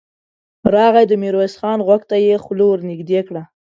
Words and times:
راغی، 0.73 1.05
د 1.07 1.13
ميرويس 1.21 1.53
خان 1.59 1.79
غوږ 1.87 2.01
ته 2.09 2.15
يې 2.25 2.35
خوله 2.43 2.63
ور 2.67 2.79
نږدې 2.89 3.19
کړه. 3.27 3.43